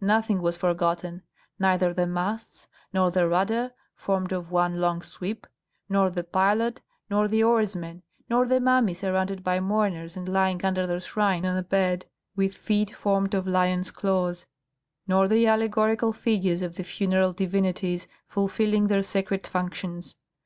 [0.00, 1.20] Nothing was forgotten,
[1.58, 5.46] neither the masts, nor the rudder formed of one long sweep,
[5.90, 10.86] nor the pilot, nor the oarsmen, nor the mummy surrounded by mourners and lying under
[10.86, 14.46] the shrine on a bed with feet formed of lion's claws,
[15.06, 20.14] nor the allegorical figures of the funeral divinities fulfilling their sacred functions.